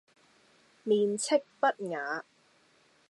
[0.83, 2.25] 面斥不雅